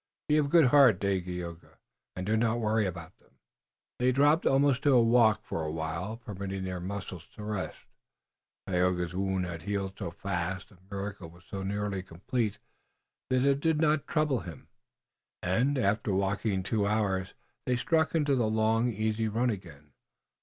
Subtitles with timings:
[0.27, 1.77] Be of good heart, Dagaeoga,
[2.15, 3.37] and do not worry about them."
[3.99, 7.77] They dropped almost to a walk for a while, permitting their muscles to rest.
[8.65, 12.57] Tayoga's wound had healed so fast, the miracle was so nearly complete,
[13.29, 14.69] that it did not trouble him,
[15.43, 17.35] and, after walking two hours,
[17.67, 19.91] they struck into the long, easy run again.